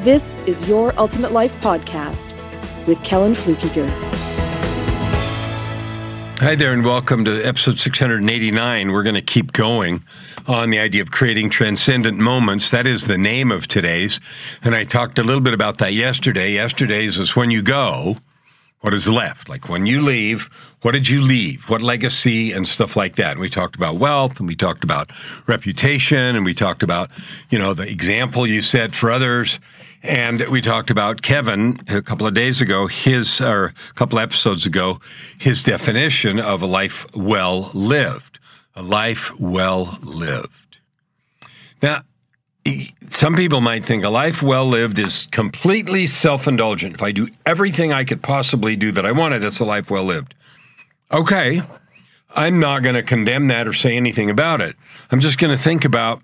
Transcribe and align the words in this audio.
this 0.00 0.34
is 0.46 0.66
Your 0.66 0.98
Ultimate 0.98 1.30
Life 1.30 1.52
Podcast 1.60 2.34
with 2.86 3.02
Kellan 3.04 3.34
Fluckiger. 3.34 3.86
Hi 6.38 6.54
there, 6.54 6.72
and 6.72 6.86
welcome 6.86 7.22
to 7.26 7.42
episode 7.42 7.78
689. 7.78 8.92
We're 8.92 9.02
going 9.02 9.14
to 9.14 9.20
keep 9.20 9.52
going 9.52 10.02
on 10.46 10.70
the 10.70 10.78
idea 10.78 11.02
of 11.02 11.10
creating 11.10 11.50
transcendent 11.50 12.16
moments. 12.16 12.70
That 12.70 12.86
is 12.86 13.08
the 13.08 13.18
name 13.18 13.52
of 13.52 13.68
today's. 13.68 14.20
And 14.64 14.74
I 14.74 14.84
talked 14.84 15.18
a 15.18 15.22
little 15.22 15.42
bit 15.42 15.52
about 15.52 15.76
that 15.78 15.92
yesterday. 15.92 16.52
Yesterday's 16.52 17.18
is 17.18 17.36
when 17.36 17.50
you 17.50 17.60
go, 17.60 18.16
what 18.80 18.94
is 18.94 19.06
left? 19.06 19.50
Like 19.50 19.68
when 19.68 19.84
you 19.84 20.00
leave, 20.00 20.48
what 20.80 20.92
did 20.92 21.10
you 21.10 21.20
leave? 21.20 21.68
What 21.68 21.82
legacy 21.82 22.52
and 22.52 22.66
stuff 22.66 22.96
like 22.96 23.16
that? 23.16 23.32
And 23.32 23.40
we 23.40 23.50
talked 23.50 23.76
about 23.76 23.96
wealth 23.96 24.38
and 24.38 24.48
we 24.48 24.56
talked 24.56 24.82
about 24.82 25.10
reputation 25.46 26.36
and 26.36 26.46
we 26.46 26.54
talked 26.54 26.82
about, 26.82 27.10
you 27.50 27.58
know, 27.58 27.74
the 27.74 27.86
example 27.86 28.46
you 28.46 28.62
set 28.62 28.94
for 28.94 29.10
others. 29.10 29.60
And 30.02 30.40
we 30.48 30.60
talked 30.60 30.90
about 30.90 31.20
Kevin 31.20 31.78
a 31.88 32.00
couple 32.00 32.26
of 32.26 32.32
days 32.32 32.60
ago, 32.60 32.86
his, 32.86 33.40
or 33.40 33.66
a 33.66 33.94
couple 33.94 34.18
episodes 34.18 34.64
ago, 34.64 35.00
his 35.38 35.62
definition 35.62 36.40
of 36.40 36.62
a 36.62 36.66
life 36.66 37.04
well 37.14 37.70
lived. 37.74 38.38
A 38.74 38.82
life 38.82 39.38
well 39.38 39.98
lived. 40.02 40.78
Now, 41.82 42.02
some 43.10 43.34
people 43.34 43.60
might 43.60 43.84
think 43.84 44.04
a 44.04 44.08
life 44.08 44.42
well 44.42 44.66
lived 44.66 44.98
is 44.98 45.26
completely 45.26 46.06
self 46.06 46.46
indulgent. 46.46 46.94
If 46.94 47.02
I 47.02 47.12
do 47.12 47.28
everything 47.44 47.92
I 47.92 48.04
could 48.04 48.22
possibly 48.22 48.76
do 48.76 48.92
that 48.92 49.04
I 49.04 49.12
wanted, 49.12 49.42
that's 49.42 49.60
a 49.60 49.64
life 49.64 49.90
well 49.90 50.04
lived. 50.04 50.34
Okay, 51.12 51.62
I'm 52.34 52.60
not 52.60 52.82
going 52.82 52.94
to 52.94 53.02
condemn 53.02 53.48
that 53.48 53.66
or 53.66 53.72
say 53.72 53.96
anything 53.96 54.30
about 54.30 54.60
it. 54.60 54.76
I'm 55.10 55.20
just 55.20 55.38
going 55.38 55.56
to 55.56 55.62
think 55.62 55.84
about 55.84 56.22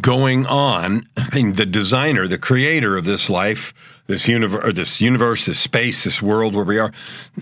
going 0.00 0.46
on. 0.46 1.08
I 1.16 1.34
mean, 1.34 1.54
the 1.54 1.66
designer, 1.66 2.26
the 2.26 2.38
creator 2.38 2.96
of 2.96 3.04
this 3.04 3.28
life, 3.28 3.74
this 4.06 4.28
universe, 4.28 4.74
this 4.74 5.00
universe, 5.00 5.46
this 5.46 5.58
space, 5.58 6.04
this 6.04 6.22
world 6.22 6.54
where 6.54 6.64
we 6.64 6.78
are, 6.78 6.92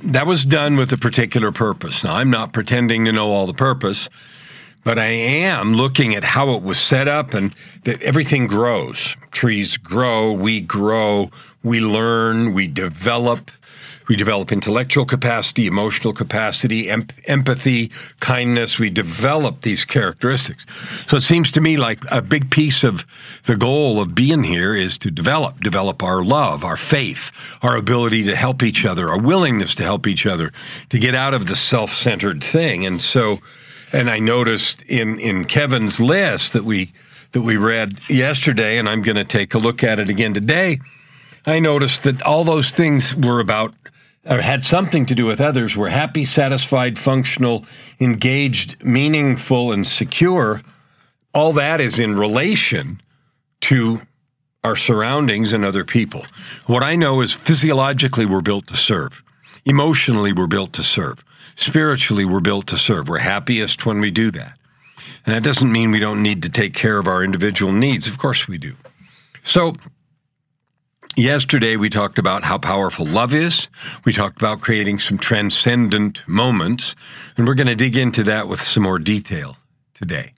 that 0.02 0.26
was 0.26 0.46
done 0.46 0.76
with 0.76 0.92
a 0.92 0.98
particular 0.98 1.52
purpose. 1.52 2.04
Now, 2.04 2.16
I'm 2.16 2.30
not 2.30 2.52
pretending 2.52 3.04
to 3.04 3.12
know 3.12 3.32
all 3.32 3.46
the 3.46 3.54
purpose, 3.54 4.08
but 4.82 4.98
I 4.98 5.06
am 5.06 5.74
looking 5.74 6.14
at 6.14 6.24
how 6.24 6.54
it 6.54 6.62
was 6.62 6.78
set 6.78 7.08
up 7.08 7.34
and 7.34 7.54
that 7.84 8.02
everything 8.02 8.46
grows. 8.46 9.16
Trees 9.30 9.76
grow, 9.76 10.32
we 10.32 10.60
grow, 10.60 11.30
we 11.62 11.80
learn, 11.80 12.52
we 12.52 12.66
develop. 12.66 13.50
We 14.08 14.16
develop 14.16 14.52
intellectual 14.52 15.06
capacity, 15.06 15.66
emotional 15.66 16.12
capacity, 16.12 16.90
em- 16.90 17.06
empathy, 17.24 17.90
kindness. 18.20 18.78
We 18.78 18.90
develop 18.90 19.62
these 19.62 19.84
characteristics. 19.84 20.66
So 21.06 21.16
it 21.16 21.22
seems 21.22 21.50
to 21.52 21.60
me 21.60 21.76
like 21.76 22.04
a 22.10 22.20
big 22.20 22.50
piece 22.50 22.84
of 22.84 23.06
the 23.44 23.56
goal 23.56 24.00
of 24.00 24.14
being 24.14 24.42
here 24.42 24.74
is 24.74 24.98
to 24.98 25.10
develop, 25.10 25.60
develop 25.60 26.02
our 26.02 26.22
love, 26.22 26.64
our 26.64 26.76
faith, 26.76 27.32
our 27.62 27.76
ability 27.76 28.24
to 28.24 28.36
help 28.36 28.62
each 28.62 28.84
other, 28.84 29.08
our 29.08 29.20
willingness 29.20 29.74
to 29.76 29.84
help 29.84 30.06
each 30.06 30.26
other, 30.26 30.52
to 30.90 30.98
get 30.98 31.14
out 31.14 31.32
of 31.32 31.46
the 31.46 31.56
self 31.56 31.92
centered 31.92 32.44
thing. 32.44 32.84
And 32.84 33.00
so, 33.00 33.38
and 33.92 34.10
I 34.10 34.18
noticed 34.18 34.82
in, 34.82 35.18
in 35.18 35.46
Kevin's 35.46 35.98
list 35.98 36.52
that 36.52 36.64
we, 36.64 36.92
that 37.32 37.42
we 37.42 37.56
read 37.56 38.00
yesterday, 38.08 38.76
and 38.76 38.88
I'm 38.88 39.02
going 39.02 39.16
to 39.16 39.24
take 39.24 39.54
a 39.54 39.58
look 39.58 39.82
at 39.82 39.98
it 39.98 40.10
again 40.10 40.34
today. 40.34 40.80
I 41.46 41.58
noticed 41.58 42.04
that 42.04 42.22
all 42.22 42.42
those 42.42 42.70
things 42.70 43.14
were 43.14 43.38
about 43.38 43.74
or 44.26 44.40
had 44.40 44.64
something 44.64 45.06
to 45.06 45.14
do 45.14 45.26
with 45.26 45.40
others 45.40 45.76
were 45.76 45.90
happy, 45.90 46.24
satisfied, 46.24 46.98
functional, 46.98 47.66
engaged, 48.00 48.82
meaningful, 48.82 49.72
and 49.72 49.86
secure. 49.86 50.62
All 51.34 51.52
that 51.52 51.80
is 51.80 51.98
in 51.98 52.16
relation 52.16 53.00
to 53.62 54.00
our 54.62 54.76
surroundings 54.76 55.52
and 55.52 55.64
other 55.64 55.84
people. 55.84 56.24
What 56.66 56.82
I 56.82 56.96
know 56.96 57.20
is 57.20 57.32
physiologically 57.32 58.24
we're 58.24 58.40
built 58.40 58.66
to 58.68 58.76
serve. 58.76 59.22
Emotionally 59.66 60.32
we're 60.32 60.46
built 60.46 60.72
to 60.74 60.82
serve. 60.82 61.22
Spiritually 61.56 62.24
we're 62.24 62.40
built 62.40 62.66
to 62.68 62.76
serve. 62.76 63.08
We're 63.08 63.18
happiest 63.18 63.84
when 63.84 64.00
we 64.00 64.10
do 64.10 64.30
that. 64.30 64.58
And 65.26 65.34
that 65.34 65.42
doesn't 65.42 65.70
mean 65.70 65.90
we 65.90 66.00
don't 66.00 66.22
need 66.22 66.42
to 66.42 66.48
take 66.48 66.74
care 66.74 66.98
of 66.98 67.06
our 67.06 67.22
individual 67.22 67.72
needs. 67.72 68.06
Of 68.06 68.18
course 68.18 68.48
we 68.48 68.58
do. 68.58 68.74
So 69.42 69.74
Yesterday, 71.16 71.76
we 71.76 71.90
talked 71.90 72.18
about 72.18 72.42
how 72.44 72.58
powerful 72.58 73.06
love 73.06 73.34
is. 73.34 73.68
We 74.04 74.12
talked 74.12 74.38
about 74.38 74.60
creating 74.60 74.98
some 74.98 75.16
transcendent 75.16 76.26
moments, 76.26 76.96
and 77.36 77.46
we're 77.46 77.54
going 77.54 77.68
to 77.68 77.76
dig 77.76 77.96
into 77.96 78.24
that 78.24 78.48
with 78.48 78.60
some 78.60 78.82
more 78.82 78.98
detail 78.98 79.56
today. 79.94 80.32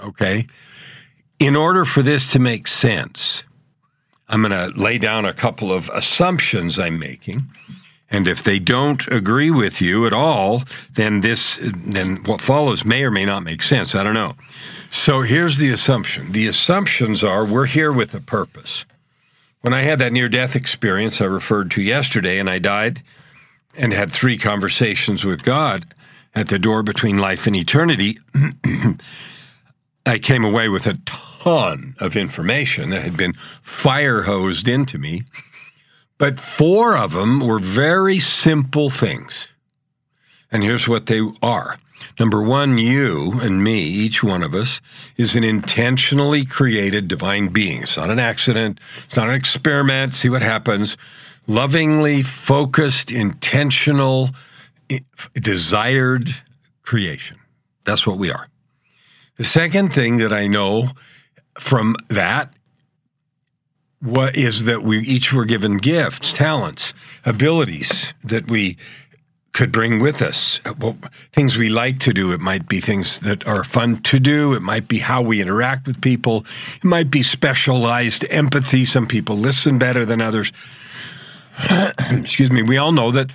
Okay? 0.00 0.46
In 1.38 1.54
order 1.54 1.84
for 1.84 2.02
this 2.02 2.32
to 2.32 2.40
make 2.40 2.66
sense, 2.66 3.44
I'm 4.28 4.42
going 4.42 4.50
to 4.50 4.78
lay 4.78 4.98
down 4.98 5.24
a 5.24 5.32
couple 5.32 5.72
of 5.72 5.88
assumptions 5.90 6.78
I'm 6.78 6.98
making. 6.98 7.44
And 8.10 8.26
if 8.26 8.42
they 8.42 8.58
don't 8.58 9.06
agree 9.12 9.52
with 9.52 9.80
you 9.80 10.06
at 10.06 10.12
all, 10.12 10.64
then 10.94 11.20
this 11.20 11.60
then 11.62 12.16
what 12.24 12.40
follows 12.40 12.84
may 12.84 13.04
or 13.04 13.10
may 13.12 13.24
not 13.24 13.44
make 13.44 13.62
sense. 13.62 13.94
I 13.94 14.02
don't 14.02 14.14
know. 14.14 14.34
So 14.90 15.20
here's 15.22 15.58
the 15.58 15.70
assumption. 15.70 16.32
The 16.32 16.48
assumptions 16.48 17.22
are 17.22 17.44
we're 17.44 17.66
here 17.66 17.92
with 17.92 18.12
a 18.12 18.20
purpose. 18.20 18.84
When 19.60 19.74
I 19.74 19.82
had 19.82 19.98
that 19.98 20.12
near 20.12 20.28
death 20.28 20.56
experience 20.56 21.20
I 21.20 21.26
referred 21.26 21.70
to 21.72 21.82
yesterday, 21.82 22.38
and 22.38 22.48
I 22.48 22.58
died 22.58 23.02
and 23.76 23.92
had 23.92 24.10
three 24.10 24.38
conversations 24.38 25.24
with 25.24 25.44
God 25.44 25.94
at 26.34 26.48
the 26.48 26.58
door 26.58 26.82
between 26.82 27.18
life 27.18 27.46
and 27.46 27.54
eternity, 27.54 28.18
I 30.06 30.18
came 30.18 30.44
away 30.44 30.68
with 30.68 30.86
a 30.86 30.98
ton 31.04 31.94
of 32.00 32.16
information 32.16 32.90
that 32.90 33.02
had 33.02 33.16
been 33.16 33.34
fire 33.60 34.22
hosed 34.22 34.66
into 34.66 34.96
me. 34.98 35.24
But 36.16 36.40
four 36.40 36.96
of 36.96 37.12
them 37.12 37.40
were 37.40 37.58
very 37.58 38.18
simple 38.18 38.90
things. 38.90 39.48
And 40.52 40.62
here's 40.62 40.88
what 40.88 41.06
they 41.06 41.20
are 41.42 41.78
Number 42.18 42.42
one, 42.42 42.78
you 42.78 43.40
and 43.40 43.62
me, 43.62 43.80
each 43.82 44.22
one 44.22 44.42
of 44.42 44.54
us, 44.54 44.80
is 45.16 45.36
an 45.36 45.44
intentionally 45.44 46.44
created 46.44 47.08
divine 47.08 47.48
being. 47.48 47.82
It's 47.82 47.96
not 47.96 48.10
an 48.10 48.18
accident, 48.18 48.80
it's 49.04 49.16
not 49.16 49.28
an 49.28 49.34
experiment, 49.34 50.14
see 50.14 50.28
what 50.28 50.42
happens. 50.42 50.96
Lovingly 51.46 52.22
focused, 52.22 53.10
intentional, 53.10 54.30
desired 55.34 56.42
creation. 56.82 57.38
That's 57.84 58.06
what 58.06 58.18
we 58.18 58.30
are. 58.30 58.48
The 59.36 59.44
second 59.44 59.92
thing 59.92 60.18
that 60.18 60.32
I 60.32 60.46
know 60.46 60.90
from 61.58 61.96
that 62.08 62.54
what 64.00 64.36
is 64.36 64.64
that 64.64 64.82
we 64.82 65.00
each 65.00 65.32
were 65.32 65.44
given 65.44 65.76
gifts, 65.76 66.32
talents, 66.32 66.94
abilities 67.24 68.14
that 68.24 68.50
we 68.50 68.78
could 69.52 69.72
bring 69.72 70.00
with 70.00 70.22
us. 70.22 70.60
Well, 70.78 70.96
things 71.32 71.56
we 71.56 71.68
like 71.68 71.98
to 72.00 72.12
do. 72.12 72.32
It 72.32 72.40
might 72.40 72.68
be 72.68 72.80
things 72.80 73.20
that 73.20 73.46
are 73.46 73.64
fun 73.64 73.96
to 74.02 74.20
do. 74.20 74.54
It 74.54 74.62
might 74.62 74.86
be 74.86 74.98
how 74.98 75.22
we 75.22 75.40
interact 75.40 75.86
with 75.86 76.00
people. 76.00 76.46
It 76.76 76.84
might 76.84 77.10
be 77.10 77.22
specialized 77.22 78.24
empathy. 78.30 78.84
Some 78.84 79.06
people 79.06 79.36
listen 79.36 79.78
better 79.78 80.04
than 80.04 80.20
others. 80.20 80.52
Excuse 82.10 82.52
me. 82.52 82.62
We 82.62 82.76
all 82.76 82.92
know 82.92 83.10
that 83.10 83.30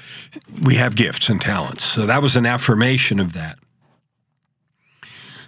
we 0.64 0.76
have 0.76 0.96
gifts 0.96 1.30
and 1.30 1.42
talents. 1.42 1.84
So 1.84 2.06
that 2.06 2.22
was 2.22 2.36
an 2.36 2.46
affirmation 2.46 3.20
of 3.20 3.34
that. 3.34 3.60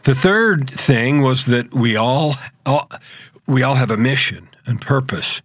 The 0.03 0.15
third 0.15 0.69
thing 0.69 1.21
was 1.21 1.45
that 1.47 1.73
we 1.73 1.95
all, 1.95 2.35
all 2.65 2.89
we 3.45 3.63
all 3.63 3.75
have 3.75 3.91
a 3.91 3.97
mission 3.97 4.49
and 4.65 4.81
purpose 4.81 5.41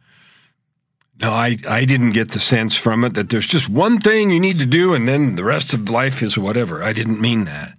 no, 1.22 1.30
I, 1.30 1.56
I 1.68 1.84
didn't 1.84 2.12
get 2.12 2.32
the 2.32 2.40
sense 2.40 2.74
from 2.74 3.04
it 3.04 3.14
that 3.14 3.30
there's 3.30 3.46
just 3.46 3.68
one 3.68 3.98
thing 3.98 4.32
you 4.32 4.40
need 4.40 4.58
to 4.58 4.66
do 4.66 4.92
and 4.92 5.06
then 5.06 5.36
the 5.36 5.44
rest 5.44 5.72
of 5.72 5.88
life 5.88 6.20
is 6.20 6.36
whatever. 6.36 6.82
I 6.82 6.92
didn't 6.92 7.20
mean 7.20 7.44
that. 7.44 7.78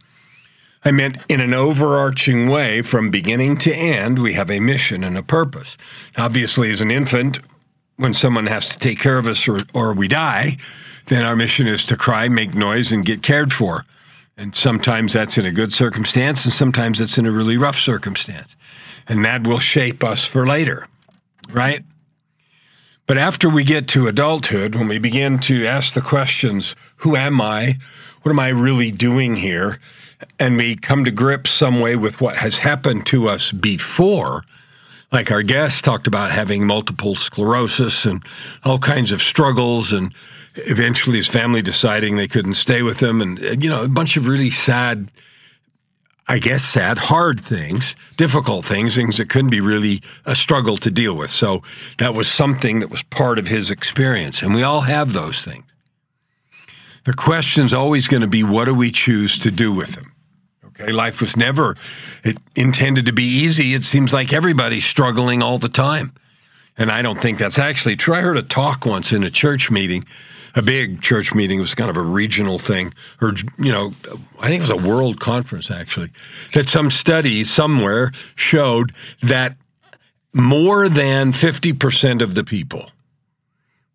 I 0.86 0.92
meant 0.92 1.18
in 1.28 1.42
an 1.42 1.54
overarching 1.54 2.50
way, 2.50 2.82
from 2.82 3.10
beginning 3.10 3.58
to 3.60 3.74
end, 3.74 4.20
we 4.20 4.34
have 4.34 4.50
a 4.50 4.60
mission 4.62 5.04
and 5.04 5.18
a 5.18 5.24
purpose. 5.24 5.78
Obviously, 6.18 6.72
as 6.72 6.82
an 6.82 6.92
infant, 6.92 7.40
when 7.98 8.14
someone 8.14 8.48
has 8.48 8.70
to 8.70 8.80
take 8.80 9.00
care 9.00 9.18
of 9.18 9.28
us 9.28 9.48
or, 9.48 9.60
or 9.74 9.94
we 9.94 10.08
die, 10.08 10.58
then 11.08 11.24
our 11.24 11.36
mission 11.36 11.68
is 11.68 11.86
to 11.86 11.98
cry, 11.98 12.28
make 12.30 12.54
noise, 12.54 12.92
and 12.92 13.06
get 13.06 13.24
cared 13.24 13.54
for. 13.54 13.86
And 14.38 14.56
sometimes 14.56 15.14
that's 15.14 15.38
in 15.38 15.46
a 15.46 15.52
good 15.52 15.72
circumstance, 15.72 16.44
and 16.44 16.54
sometimes 16.54 17.00
it's 17.00 17.18
in 17.18 17.26
a 17.26 17.32
really 17.32 17.58
rough 17.58 17.78
circumstance. 17.78 18.56
And 19.08 19.24
that 19.24 19.46
will 19.46 19.60
shape 19.60 20.04
us 20.04 20.26
for 20.26 20.48
later, 20.48 20.88
right? 21.50 21.84
But 23.06 23.18
after 23.18 23.50
we 23.50 23.64
get 23.64 23.88
to 23.90 24.08
adulthood, 24.08 24.76
when 24.76 24.88
we 24.88 24.98
begin 24.98 25.38
to 25.40 25.66
ask 25.66 25.94
the 25.94 26.02
questions, 26.02 26.76
who 26.98 27.16
am 27.16 27.42
I? 27.42 27.78
What 28.22 28.32
am 28.32 28.40
I 28.40 28.48
really 28.50 28.92
doing 28.92 29.36
here? 29.36 29.80
And 30.40 30.56
we 30.56 30.78
come 30.78 31.04
to 31.04 31.12
grips 31.12 31.52
some 31.52 31.82
way 31.82 31.98
with 31.98 32.22
what 32.22 32.38
has 32.38 32.60
happened 32.60 33.06
to 33.08 33.28
us 33.28 33.52
before, 33.52 34.44
like 35.12 35.32
our 35.32 35.44
guest 35.44 35.84
talked 35.84 36.08
about 36.08 36.32
having 36.32 36.66
multiple 36.66 37.16
sclerosis 37.16 38.06
and 38.06 38.24
all 38.64 38.80
kinds 38.80 39.12
of 39.12 39.22
struggles 39.22 39.92
and 39.92 40.14
eventually 40.56 41.18
his 41.18 41.28
family 41.28 41.62
deciding 41.62 42.16
they 42.16 42.28
couldn't 42.28 42.54
stay 42.54 42.84
with 42.84 43.02
him 43.02 43.22
and 43.22 43.40
you 43.64 43.70
know 43.70 43.84
a 43.84 43.88
bunch 43.88 44.18
of 44.18 44.28
really 44.28 44.52
sad 44.52 45.10
I 46.28 46.40
guess 46.40 46.64
sad, 46.64 46.98
hard 46.98 47.44
things, 47.44 47.96
difficult 48.16 48.66
things, 48.66 48.96
things 48.96 49.18
that 49.18 49.30
couldn't 49.30 49.50
be 49.50 49.60
really 49.60 50.02
a 50.26 50.36
struggle 50.36 50.78
to 50.78 50.90
deal 50.90 51.16
with. 51.16 51.32
So 51.32 51.64
that 51.98 52.14
was 52.14 52.32
something 52.32 52.80
that 52.80 52.90
was 52.90 53.04
part 53.04 53.38
of 53.38 53.48
his 53.48 53.70
experience. 53.70 54.42
And 54.42 54.56
we 54.56 54.64
all 54.64 54.82
have 54.82 55.12
those 55.12 55.44
things. 55.44 55.66
The 57.04 57.14
question's 57.14 57.74
always 57.74 58.08
going 58.08 58.22
to 58.22 58.28
be 58.28 58.44
what 58.44 58.66
do 58.66 58.74
we 58.74 58.90
choose 58.90 59.38
to 59.40 59.52
do 59.52 59.74
with 59.74 59.96
them? 59.96 60.14
Okay, 60.68 60.92
life 60.92 61.20
was 61.20 61.36
never 61.36 61.76
it 62.24 62.38
intended 62.56 63.06
to 63.08 63.12
be 63.12 63.26
easy. 63.26 63.74
It 63.74 63.84
seems 63.84 64.14
like 64.14 64.32
everybody's 64.32 64.86
struggling 64.86 65.44
all 65.44 65.58
the 65.58 65.70
time. 65.70 66.14
And 66.78 66.90
I 66.90 67.02
don't 67.02 67.22
think 67.22 67.38
that's 67.38 67.60
actually 67.60 67.98
true. 67.98 68.16
I 68.16 68.22
heard 68.22 68.38
a 68.38 68.42
talk 68.42 68.86
once 68.86 69.12
in 69.12 69.24
a 69.24 69.30
church 69.30 69.70
meeting 69.70 70.06
a 70.56 70.62
big 70.62 71.02
church 71.02 71.34
meeting. 71.34 71.58
It 71.58 71.62
was 71.62 71.76
kind 71.76 71.90
of 71.90 71.98
a 71.98 72.02
regional 72.02 72.60
thing, 72.60 72.94
or 73.22 73.34
you 73.58 73.72
know, 73.72 73.94
I 74.40 74.48
think 74.48 74.64
it 74.64 74.70
was 74.70 74.84
a 74.84 74.88
world 74.88 75.20
conference 75.20 75.72
actually. 75.72 76.12
That 76.54 76.70
some 76.70 76.90
study 76.90 77.44
somewhere 77.44 78.12
showed 78.36 78.94
that 79.22 79.56
more 80.34 80.90
than 80.90 81.34
fifty 81.34 81.74
percent 81.74 82.22
of 82.22 82.36
the 82.36 82.44
people 82.44 82.90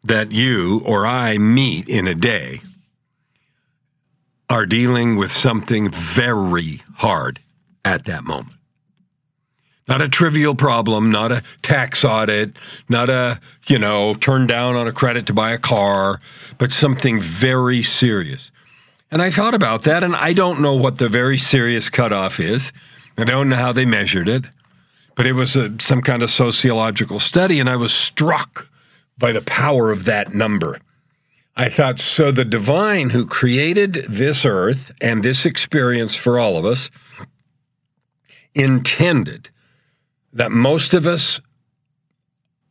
that 0.05 0.32
you 0.32 0.82
or 0.84 1.06
I 1.06 1.38
meet 1.38 1.88
in 1.88 2.06
a 2.06 2.14
day 2.14 2.62
are 4.50 4.64
dealing 4.64 5.16
with 5.16 5.31
something 5.31 5.90
very 5.90 6.82
hard 6.96 7.40
at 7.84 8.05
that 8.05 8.25
moment. 8.25 8.57
Not 9.88 10.02
a 10.02 10.08
trivial 10.08 10.55
problem, 10.55 11.11
not 11.11 11.32
a 11.32 11.43
tax 11.62 12.05
audit, 12.05 12.56
not 12.88 13.08
a, 13.08 13.40
you 13.67 13.79
know, 13.79 14.14
turn 14.14 14.46
down 14.46 14.76
on 14.76 14.87
a 14.87 14.93
credit 14.93 15.26
to 15.26 15.32
buy 15.32 15.52
a 15.52 15.58
car, 15.58 16.20
but 16.58 16.70
something 16.70 17.20
very 17.20 17.82
serious. 17.82 18.50
And 19.11 19.23
I 19.23 19.31
thought 19.31 19.55
about 19.55 19.85
that, 19.85 20.05
and 20.05 20.14
I 20.14 20.35
don't 20.35 20.61
know 20.61 20.75
what 20.75 20.99
the 20.99 21.08
very 21.08 21.38
serious 21.38 21.88
cutoff 21.88 22.38
is. 22.38 22.73
I 23.17 23.25
don't 23.25 23.49
know 23.49 23.56
how 23.56 23.73
they 23.73 23.87
measured 23.87 24.29
it, 24.29 24.44
but 25.14 25.26
it 25.26 25.32
was 25.32 25.56
a, 25.56 25.75
some 25.81 26.02
kind 26.02 26.23
of 26.23 26.31
sociological 26.31 27.19
study, 27.19 27.58
and 27.58 27.69
I 27.69 27.76
was 27.76 27.93
struck 27.93 28.69
by 29.17 29.32
the 29.32 29.43
power 29.43 29.91
of 29.91 30.05
that 30.05 30.34
number. 30.34 30.79
I 31.56 31.70
thought, 31.70 31.99
so 31.99 32.31
the 32.31 32.44
divine 32.44 33.11
who 33.11 33.26
created 33.26 34.05
this 34.08 34.44
earth 34.44 34.93
and 35.00 35.23
this 35.23 35.46
experience 35.46 36.14
for 36.14 36.38
all 36.38 36.56
of 36.56 36.64
us 36.64 36.91
intended 38.55 39.49
that 40.33 40.51
most 40.51 40.95
of 40.95 41.07
us, 41.07 41.41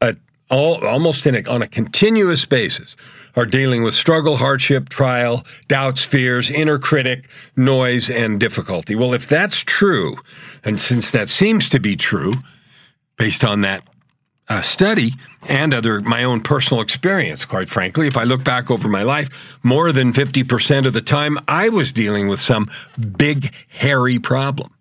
uh, 0.02 0.14
all, 0.50 0.86
almost 0.86 1.26
a, 1.26 1.50
on 1.50 1.62
a 1.62 1.68
continuous 1.68 2.46
basis, 2.46 2.96
are 3.36 3.46
dealing 3.46 3.84
with 3.84 3.94
struggle, 3.94 4.38
hardship, 4.38 4.90
trial, 4.90 5.46
doubts, 5.68 6.04
fears, 6.04 6.50
inner 6.50 6.80
critic, 6.80 7.30
noise, 7.56 8.10
and 8.10 8.40
difficulty. 8.40 8.96
Well, 8.96 9.14
if 9.14 9.28
that's 9.28 9.60
true, 9.60 10.18
and 10.64 10.80
since 10.80 11.12
that 11.12 11.30
seems 11.30 11.70
to 11.70 11.80
be 11.80 11.96
true, 11.96 12.36
based 13.16 13.44
on 13.44 13.62
that 13.62 13.84
uh, 14.50 14.62
study 14.62 15.14
and 15.48 15.74
other 15.74 16.02
my 16.02 16.24
own 16.24 16.42
personal 16.42 16.82
experience, 16.82 17.46
quite 17.46 17.70
frankly, 17.70 18.08
if 18.08 18.18
I 18.18 18.24
look 18.24 18.44
back 18.44 18.72
over 18.72 18.88
my 18.88 19.04
life, 19.04 19.30
more 19.62 19.92
than 19.92 20.14
50% 20.14 20.88
of 20.88 20.94
the 20.94 21.02
time 21.02 21.38
I 21.48 21.70
was 21.70 21.92
dealing 21.92 22.28
with 22.28 22.40
some 22.40 22.68
big, 23.18 23.54
hairy 23.68 24.20
problem. 24.20 24.74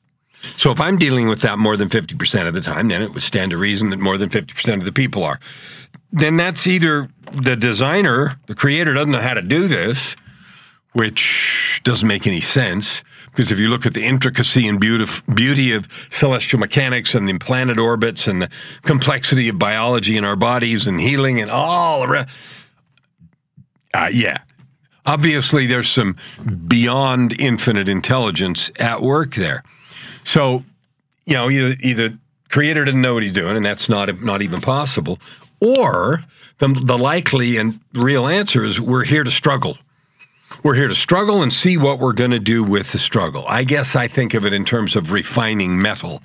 So 0.56 0.70
if 0.70 0.80
I'm 0.80 0.96
dealing 0.96 1.28
with 1.28 1.40
that 1.42 1.58
more 1.58 1.76
than 1.76 1.88
50% 1.88 2.48
of 2.48 2.54
the 2.54 2.60
time, 2.60 2.88
then 2.88 3.02
it 3.02 3.12
would 3.12 3.22
stand 3.22 3.50
to 3.50 3.56
reason 3.56 3.90
that 3.90 3.98
more 3.98 4.16
than 4.16 4.28
50% 4.28 4.78
of 4.78 4.84
the 4.84 4.92
people 4.92 5.24
are. 5.24 5.40
Then 6.12 6.36
that's 6.36 6.66
either 6.66 7.08
the 7.32 7.56
designer, 7.56 8.38
the 8.46 8.54
creator 8.54 8.94
doesn't 8.94 9.12
know 9.12 9.20
how 9.20 9.34
to 9.34 9.42
do 9.42 9.68
this, 9.68 10.16
which 10.92 11.80
doesn't 11.84 12.08
make 12.08 12.26
any 12.26 12.40
sense. 12.40 13.02
Because 13.26 13.52
if 13.52 13.58
you 13.58 13.68
look 13.68 13.84
at 13.84 13.92
the 13.92 14.02
intricacy 14.02 14.66
and 14.66 14.80
beauty 14.80 15.72
of 15.72 15.88
celestial 16.10 16.58
mechanics 16.58 17.14
and 17.14 17.28
the 17.28 17.36
planet 17.38 17.78
orbits 17.78 18.26
and 18.26 18.40
the 18.40 18.48
complexity 18.80 19.50
of 19.50 19.58
biology 19.58 20.16
in 20.16 20.24
our 20.24 20.36
bodies 20.36 20.86
and 20.86 20.98
healing 20.98 21.38
and 21.38 21.50
all 21.50 22.06
rest, 22.06 22.30
uh, 23.92 24.08
yeah, 24.10 24.38
obviously 25.04 25.66
there's 25.66 25.88
some 25.88 26.16
beyond 26.66 27.38
infinite 27.38 27.90
intelligence 27.90 28.70
at 28.78 29.02
work 29.02 29.34
there. 29.34 29.62
So, 30.26 30.64
you 31.24 31.34
know, 31.34 31.48
either, 31.48 31.76
either 31.80 32.18
creator 32.48 32.84
didn't 32.84 33.00
know 33.00 33.14
what 33.14 33.22
he's 33.22 33.32
doing, 33.32 33.56
and 33.56 33.64
that's 33.64 33.88
not 33.88 34.20
not 34.20 34.42
even 34.42 34.60
possible, 34.60 35.20
or 35.60 36.24
the, 36.58 36.68
the 36.68 36.98
likely 36.98 37.56
and 37.56 37.78
real 37.92 38.26
answer 38.26 38.64
is 38.64 38.80
we're 38.80 39.04
here 39.04 39.22
to 39.22 39.30
struggle. 39.30 39.78
We're 40.64 40.74
here 40.74 40.88
to 40.88 40.96
struggle 40.96 41.42
and 41.42 41.52
see 41.52 41.76
what 41.76 42.00
we're 42.00 42.12
going 42.12 42.32
to 42.32 42.40
do 42.40 42.64
with 42.64 42.90
the 42.90 42.98
struggle. 42.98 43.44
I 43.46 43.62
guess 43.62 43.94
I 43.94 44.08
think 44.08 44.34
of 44.34 44.44
it 44.44 44.52
in 44.52 44.64
terms 44.64 44.96
of 44.96 45.12
refining 45.12 45.80
metal. 45.80 46.22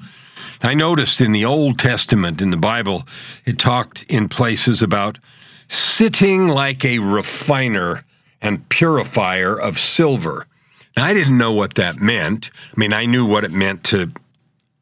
I 0.63 0.73
noticed 0.73 1.21
in 1.21 1.31
the 1.31 1.45
Old 1.45 1.77
Testament, 1.77 2.41
in 2.41 2.49
the 2.49 2.57
Bible, 2.57 3.03
it 3.45 3.59
talked 3.59 4.03
in 4.03 4.29
places 4.29 4.81
about 4.81 5.19
sitting 5.67 6.47
like 6.47 6.83
a 6.83 6.99
refiner 6.99 8.03
and 8.41 8.67
purifier 8.69 9.55
of 9.59 9.77
silver. 9.77 10.47
Now, 10.97 11.05
I 11.05 11.13
didn't 11.13 11.37
know 11.37 11.53
what 11.53 11.75
that 11.75 11.97
meant. 11.97 12.49
I 12.75 12.79
mean, 12.79 12.93
I 12.93 13.05
knew 13.05 13.25
what 13.25 13.43
it 13.43 13.51
meant 13.51 13.83
to, 13.85 14.11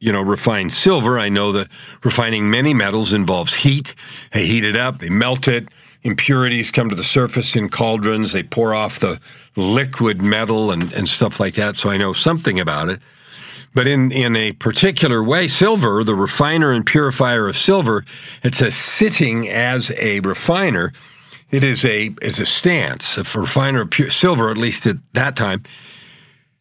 you 0.00 0.12
know, 0.12 0.22
refine 0.22 0.70
silver. 0.70 1.18
I 1.18 1.28
know 1.28 1.52
that 1.52 1.68
refining 2.02 2.50
many 2.50 2.74
metals 2.74 3.12
involves 3.12 3.54
heat. 3.54 3.94
They 4.32 4.46
heat 4.46 4.64
it 4.64 4.76
up, 4.76 4.98
they 4.98 5.10
melt 5.10 5.46
it. 5.48 5.68
Impurities 6.02 6.70
come 6.70 6.88
to 6.88 6.96
the 6.96 7.04
surface 7.04 7.54
in 7.54 7.68
cauldrons. 7.68 8.32
They 8.32 8.42
pour 8.42 8.74
off 8.74 8.98
the 8.98 9.20
liquid 9.54 10.22
metal 10.22 10.70
and, 10.70 10.92
and 10.94 11.06
stuff 11.06 11.38
like 11.38 11.54
that. 11.56 11.76
So 11.76 11.90
I 11.90 11.98
know 11.98 12.14
something 12.14 12.58
about 12.58 12.88
it. 12.88 13.00
But 13.74 13.86
in, 13.86 14.10
in 14.10 14.34
a 14.34 14.52
particular 14.52 15.22
way, 15.22 15.46
silver, 15.46 16.02
the 16.02 16.14
refiner 16.14 16.72
and 16.72 16.84
purifier 16.84 17.48
of 17.48 17.56
silver, 17.56 18.04
it 18.42 18.54
says 18.54 18.74
sitting 18.74 19.48
as 19.48 19.92
a 19.96 20.20
refiner. 20.20 20.92
It 21.50 21.62
is 21.62 21.84
a 21.84 22.14
is 22.22 22.40
a 22.40 22.46
stance. 22.46 23.16
A 23.16 23.38
refiner 23.38 23.82
of 23.82 23.90
pure, 23.90 24.10
silver, 24.10 24.50
at 24.50 24.56
least 24.56 24.86
at 24.86 24.96
that 25.12 25.36
time, 25.36 25.64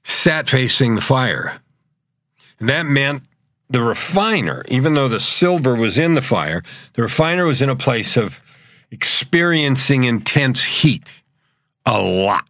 sat 0.09 0.49
facing 0.49 0.95
the 0.95 1.01
fire. 1.01 1.61
And 2.59 2.67
that 2.69 2.85
meant 2.85 3.23
the 3.69 3.81
refiner, 3.81 4.65
even 4.67 4.95
though 4.95 5.07
the 5.07 5.19
silver 5.19 5.75
was 5.75 5.97
in 5.97 6.15
the 6.15 6.21
fire, 6.21 6.63
the 6.93 7.03
refiner 7.03 7.45
was 7.45 7.61
in 7.61 7.69
a 7.69 7.75
place 7.75 8.17
of 8.17 8.41
experiencing 8.91 10.03
intense 10.03 10.63
heat 10.63 11.11
a 11.85 12.01
lot. 12.01 12.45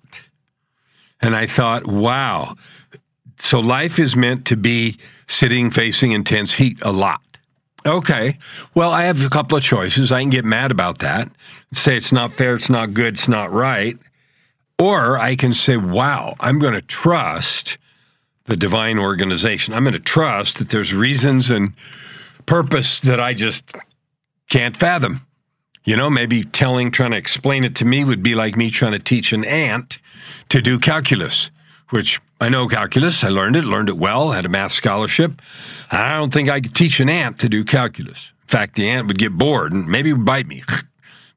And 1.22 1.36
I 1.36 1.46
thought, 1.46 1.86
wow, 1.86 2.56
so 3.38 3.60
life 3.60 4.00
is 4.00 4.16
meant 4.16 4.46
to 4.46 4.56
be 4.56 4.98
sitting 5.28 5.70
facing 5.70 6.12
intense 6.12 6.54
heat 6.54 6.80
a 6.82 6.92
lot. 6.92 7.22
Okay. 7.86 8.38
Well, 8.74 8.92
I 8.92 9.04
have 9.04 9.24
a 9.24 9.30
couple 9.30 9.58
of 9.58 9.64
choices. 9.64 10.12
I 10.12 10.22
can 10.22 10.30
get 10.30 10.46
mad 10.46 10.72
about 10.72 11.00
that, 11.00 11.30
say 11.74 11.98
it's 11.98 12.12
not 12.12 12.34
fair, 12.34 12.56
it's 12.56 12.70
not 12.70 12.94
good, 12.94 13.16
it's 13.16 13.28
not 13.28 13.52
right. 13.52 13.98
Or 14.80 15.18
I 15.20 15.36
can 15.36 15.54
say, 15.54 15.76
wow, 15.76 16.36
I'm 16.40 16.58
going 16.58 16.74
to 16.74 16.82
trust 16.82 17.78
the 18.46 18.56
divine 18.56 18.98
organization. 18.98 19.74
I'm 19.74 19.84
going 19.84 19.94
to 19.94 20.00
trust 20.00 20.58
that 20.58 20.70
there's 20.70 20.94
reasons 20.94 21.52
and 21.52 21.74
purpose 22.46 23.02
that 23.02 23.20
I 23.20 23.34
just 23.34 23.76
can't 24.50 24.76
fathom. 24.78 25.22
You 25.84 25.98
know, 25.98 26.10
maybe 26.10 26.44
telling, 26.44 26.92
trying 26.92 27.12
to 27.12 27.18
explain 27.18 27.64
it 27.64 27.76
to 27.78 27.86
me 27.86 28.04
would 28.04 28.24
be 28.24 28.36
like 28.36 28.56
me 28.56 28.70
trying 28.70 28.94
to 28.94 29.00
teach 29.00 29.34
an 29.34 29.44
ant 29.44 30.00
to 30.50 30.62
do 30.62 30.80
calculus, 30.80 31.52
which 31.90 32.20
I 32.40 32.48
know 32.50 32.68
calculus. 32.68 33.24
I 33.24 33.30
learned 33.30 33.56
it, 33.56 33.66
learned 33.66 33.90
it 33.90 33.98
well, 33.98 34.32
had 34.32 34.46
a 34.46 34.50
math 34.50 34.72
scholarship. 34.72 35.42
I 35.92 36.18
don't 36.18 36.32
think 36.32 36.50
I 36.50 36.62
could 36.62 36.76
teach 36.76 37.00
an 37.00 37.10
ant 37.10 37.40
to 37.40 37.50
do 37.50 37.64
calculus. 37.64 38.32
In 38.44 38.48
fact, 38.48 38.76
the 38.76 38.90
ant 38.90 39.08
would 39.08 39.20
get 39.20 39.38
bored 39.38 39.74
and 39.74 39.88
maybe 39.88 40.14
would 40.14 40.26
bite 40.26 40.48
me. 40.48 40.64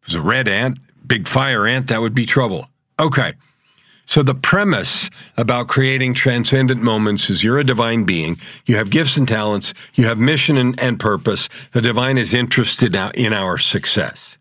If 0.04 0.08
it 0.08 0.16
was 0.16 0.24
a 0.24 0.28
red 0.28 0.48
ant, 0.48 0.78
big 1.06 1.28
fire 1.28 1.64
ant, 1.64 1.86
that 1.86 2.00
would 2.00 2.12
be 2.12 2.26
trouble. 2.26 2.66
Okay. 3.02 3.34
So 4.06 4.22
the 4.22 4.34
premise 4.34 5.10
about 5.36 5.66
creating 5.66 6.14
transcendent 6.14 6.82
moments 6.82 7.28
is 7.28 7.42
you're 7.42 7.58
a 7.58 7.64
divine 7.64 8.04
being. 8.04 8.38
You 8.64 8.76
have 8.76 8.90
gifts 8.90 9.16
and 9.16 9.26
talents. 9.26 9.74
You 9.94 10.04
have 10.06 10.18
mission 10.18 10.56
and, 10.56 10.78
and 10.78 11.00
purpose. 11.00 11.48
The 11.72 11.82
divine 11.82 12.16
is 12.16 12.32
interested 12.32 12.94
in 13.14 13.32
our 13.32 13.58
success. 13.58 14.36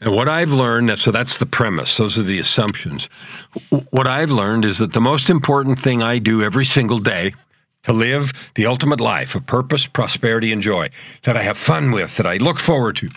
And 0.00 0.14
what 0.14 0.28
I've 0.28 0.52
learned, 0.52 0.98
so 0.98 1.10
that's 1.10 1.36
the 1.36 1.46
premise, 1.46 1.96
those 1.98 2.18
are 2.18 2.22
the 2.22 2.38
assumptions. 2.38 3.08
What 3.90 4.06
I've 4.06 4.30
learned 4.30 4.64
is 4.64 4.78
that 4.78 4.94
the 4.94 5.00
most 5.00 5.28
important 5.28 5.78
thing 5.78 6.02
I 6.02 6.18
do 6.18 6.42
every 6.42 6.64
single 6.64 6.98
day 6.98 7.34
to 7.82 7.92
live 7.92 8.32
the 8.54 8.66
ultimate 8.66 9.00
life 9.00 9.34
of 9.34 9.44
purpose, 9.44 9.86
prosperity, 9.86 10.52
and 10.52 10.62
joy 10.62 10.88
that 11.24 11.36
I 11.36 11.42
have 11.42 11.58
fun 11.58 11.92
with, 11.92 12.16
that 12.16 12.26
I 12.26 12.38
look 12.38 12.58
forward 12.58 12.96
to, 12.96 13.10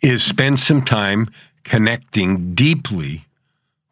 is 0.00 0.22
spend 0.22 0.60
some 0.60 0.82
time 0.82 1.28
connecting 1.64 2.54
deeply 2.54 3.26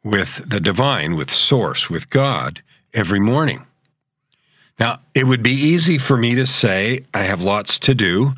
with 0.04 0.48
the 0.48 0.60
divine, 0.60 1.16
with 1.16 1.30
Source, 1.30 1.88
with 1.88 2.10
God 2.10 2.62
every 2.92 3.20
morning. 3.20 3.66
Now, 4.78 5.00
it 5.14 5.24
would 5.24 5.42
be 5.42 5.52
easy 5.52 5.98
for 5.98 6.16
me 6.16 6.34
to 6.34 6.46
say, 6.46 7.04
I 7.14 7.22
have 7.22 7.42
lots 7.42 7.78
to 7.80 7.94
do. 7.94 8.32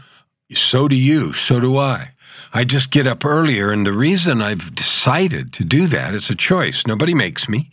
So 0.53 0.88
do 0.88 0.97
you. 0.97 1.33
So 1.33 1.61
do 1.61 1.79
I. 1.79 2.11
I 2.53 2.64
just 2.64 2.91
get 2.91 3.07
up 3.07 3.25
earlier. 3.25 3.71
And 3.71 3.87
the 3.87 3.93
reason 3.93 4.43
I've 4.43 4.75
decided 4.75 5.53
to 5.55 5.64
do 5.64 5.87
that, 5.88 6.14
it's 6.14 6.31
a 6.31 6.35
choice. 6.35 6.87
Nobody 6.87 7.14
makes 7.14 7.49
me, 7.49 7.71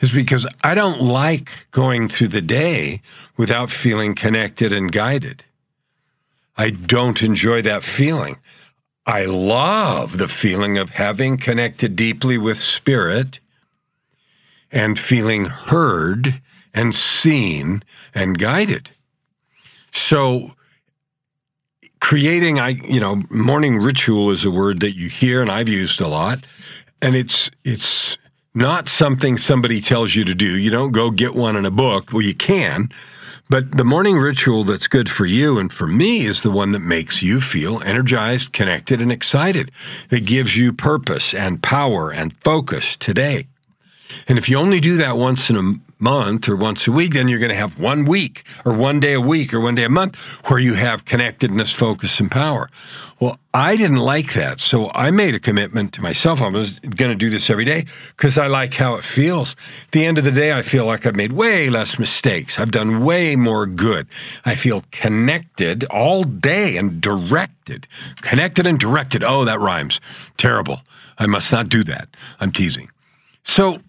is 0.00 0.12
because 0.12 0.46
I 0.62 0.74
don't 0.74 1.00
like 1.00 1.68
going 1.70 2.08
through 2.08 2.28
the 2.28 2.42
day 2.42 3.00
without 3.36 3.70
feeling 3.70 4.14
connected 4.14 4.72
and 4.72 4.92
guided. 4.92 5.44
I 6.56 6.70
don't 6.70 7.22
enjoy 7.22 7.62
that 7.62 7.82
feeling. 7.82 8.36
I 9.06 9.26
love 9.26 10.18
the 10.18 10.28
feeling 10.28 10.78
of 10.78 10.90
having 10.90 11.36
connected 11.36 11.94
deeply 11.94 12.38
with 12.38 12.58
spirit 12.58 13.38
and 14.72 14.98
feeling 14.98 15.46
heard 15.46 16.40
and 16.72 16.94
seen 16.94 17.82
and 18.14 18.38
guided. 18.38 18.90
So 19.92 20.52
creating 22.00 22.58
I 22.58 22.70
you 22.70 23.00
know 23.00 23.22
morning 23.30 23.78
ritual 23.78 24.30
is 24.30 24.44
a 24.44 24.50
word 24.50 24.80
that 24.80 24.94
you 24.94 25.08
hear 25.08 25.40
and 25.40 25.50
I've 25.50 25.68
used 25.68 26.02
a 26.02 26.08
lot 26.08 26.44
and 27.00 27.14
it's 27.14 27.50
it's 27.62 28.18
not 28.54 28.88
something 28.88 29.36
somebody 29.36 29.80
tells 29.80 30.14
you 30.14 30.24
to 30.24 30.34
do. 30.34 30.56
You 30.58 30.70
don't 30.70 30.92
go 30.92 31.10
get 31.10 31.34
one 31.34 31.56
in 31.56 31.64
a 31.64 31.70
book. 31.70 32.12
Well, 32.12 32.22
you 32.22 32.34
can, 32.34 32.88
but 33.50 33.72
the 33.72 33.84
morning 33.84 34.16
ritual 34.16 34.64
that's 34.64 34.86
good 34.86 35.08
for 35.10 35.26
you 35.26 35.58
and 35.58 35.72
for 35.72 35.86
me 35.86 36.24
is 36.24 36.42
the 36.42 36.50
one 36.50 36.72
that 36.72 36.80
makes 36.80 37.22
you 37.22 37.40
feel 37.40 37.82
energized, 37.82 38.52
connected, 38.52 39.02
and 39.02 39.12
excited, 39.12 39.70
that 40.08 40.24
gives 40.24 40.56
you 40.56 40.72
purpose 40.72 41.34
and 41.34 41.62
power 41.62 42.10
and 42.10 42.36
focus 42.38 42.96
today. 42.96 43.46
And 44.26 44.38
if 44.38 44.48
you 44.48 44.56
only 44.56 44.80
do 44.80 44.96
that 44.96 45.16
once 45.16 45.50
in 45.50 45.56
a 45.56 45.83
month 45.98 46.48
or 46.48 46.56
once 46.56 46.86
a 46.86 46.92
week, 46.92 47.14
then 47.14 47.28
you're 47.28 47.38
going 47.38 47.50
to 47.50 47.56
have 47.56 47.78
one 47.78 48.04
week 48.04 48.44
or 48.64 48.74
one 48.74 49.00
day 49.00 49.14
a 49.14 49.20
week 49.20 49.54
or 49.54 49.60
one 49.60 49.74
day 49.74 49.84
a 49.84 49.88
month 49.88 50.16
where 50.48 50.58
you 50.58 50.74
have 50.74 51.04
connectedness, 51.04 51.72
focus, 51.72 52.20
and 52.20 52.30
power. 52.30 52.68
Well, 53.20 53.38
I 53.54 53.76
didn't 53.76 53.98
like 53.98 54.34
that. 54.34 54.60
So 54.60 54.90
I 54.92 55.10
made 55.10 55.34
a 55.34 55.40
commitment 55.40 55.92
to 55.94 56.02
myself. 56.02 56.42
I 56.42 56.48
was 56.48 56.78
going 56.80 57.10
to 57.10 57.14
do 57.14 57.30
this 57.30 57.48
every 57.48 57.64
day 57.64 57.86
because 58.16 58.36
I 58.36 58.48
like 58.48 58.74
how 58.74 58.96
it 58.96 59.04
feels. 59.04 59.56
At 59.84 59.92
the 59.92 60.04
end 60.04 60.18
of 60.18 60.24
the 60.24 60.30
day, 60.30 60.52
I 60.52 60.62
feel 60.62 60.84
like 60.84 61.06
I've 61.06 61.16
made 61.16 61.32
way 61.32 61.70
less 61.70 61.98
mistakes. 61.98 62.58
I've 62.58 62.72
done 62.72 63.04
way 63.04 63.36
more 63.36 63.66
good. 63.66 64.08
I 64.44 64.56
feel 64.56 64.84
connected 64.90 65.84
all 65.84 66.24
day 66.24 66.76
and 66.76 67.00
directed. 67.00 67.86
Connected 68.20 68.66
and 68.66 68.78
directed. 68.78 69.22
Oh, 69.22 69.44
that 69.44 69.60
rhymes. 69.60 70.00
Terrible. 70.36 70.80
I 71.16 71.26
must 71.26 71.52
not 71.52 71.68
do 71.68 71.84
that. 71.84 72.08
I'm 72.40 72.50
teasing. 72.50 72.90
So 73.44 73.80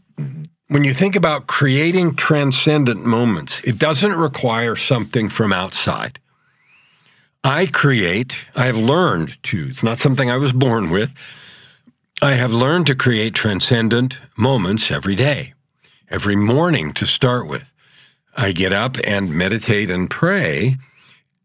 when 0.68 0.84
you 0.84 0.94
think 0.94 1.16
about 1.16 1.48
creating 1.48 2.16
transcendent 2.16 3.06
moments, 3.06 3.62
it 3.64 3.78
doesn't 3.78 4.16
require 4.16 4.76
something 4.76 5.30
from 5.30 5.54
outside. 5.54 6.20
I 7.44 7.68
create, 7.68 8.36
I 8.56 8.66
have 8.66 8.78
learned 8.78 9.42
to, 9.44 9.68
it's 9.70 9.84
not 9.84 10.00
something 10.00 10.32
I 10.32 10.38
was 10.38 10.54
born 10.54 10.90
with. 10.90 11.12
I 12.22 12.34
have 12.34 12.52
learned 12.52 12.88
to 12.88 12.96
create 12.96 13.36
transcendent 13.36 14.18
moments 14.36 14.90
every 14.90 15.16
day, 15.16 15.54
every 16.10 16.36
morning 16.36 16.94
to 16.94 17.06
start 17.06 17.48
with. 17.48 17.72
I 18.36 18.52
get 18.52 18.74
up 18.74 18.98
and 19.04 19.30
meditate 19.30 19.92
and 19.92 20.10
pray, 20.10 20.78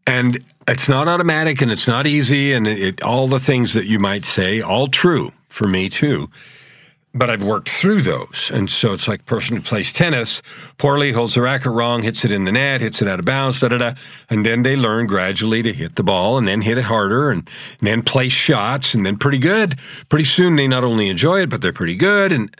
and 0.07 0.43
it's 0.67 0.89
not 0.89 1.07
automatic 1.07 1.61
and 1.61 1.69
it's 1.69 1.87
not 1.87 2.07
easy, 2.07 2.53
and 2.53 2.67
it, 2.67 3.03
all 3.03 3.27
the 3.27 3.39
things 3.39 3.73
that 3.73 3.85
you 3.85 3.99
might 3.99 4.25
say, 4.25 4.61
all 4.61 4.87
true 4.87 5.31
for 5.47 5.67
me 5.67 5.89
too 5.89 6.29
but 7.13 7.29
I've 7.29 7.43
worked 7.43 7.69
through 7.69 8.01
those. 8.01 8.51
And 8.53 8.69
so 8.69 8.93
it's 8.93 9.07
like 9.07 9.25
person 9.25 9.57
who 9.57 9.61
plays 9.61 9.91
tennis 9.91 10.41
poorly, 10.77 11.11
holds 11.11 11.35
the 11.35 11.41
racket 11.41 11.71
wrong, 11.71 12.03
hits 12.03 12.23
it 12.23 12.31
in 12.31 12.45
the 12.45 12.51
net, 12.51 12.81
hits 12.81 13.01
it 13.01 13.07
out 13.07 13.19
of 13.19 13.25
bounds, 13.25 13.59
da 13.59 13.67
da 13.67 13.77
da. 13.77 13.93
And 14.29 14.45
then 14.45 14.63
they 14.63 14.75
learn 14.75 15.07
gradually 15.07 15.61
to 15.63 15.73
hit 15.73 15.95
the 15.95 16.03
ball 16.03 16.37
and 16.37 16.47
then 16.47 16.61
hit 16.61 16.77
it 16.77 16.85
harder 16.85 17.29
and, 17.29 17.49
and 17.79 17.87
then 17.87 18.01
play 18.01 18.29
shots 18.29 18.93
and 18.93 19.05
then 19.05 19.17
pretty 19.17 19.39
good. 19.39 19.77
Pretty 20.09 20.25
soon 20.25 20.55
they 20.55 20.67
not 20.67 20.83
only 20.83 21.09
enjoy 21.09 21.41
it, 21.41 21.49
but 21.49 21.61
they're 21.61 21.73
pretty 21.73 21.95
good. 21.95 22.31
And 22.31 22.55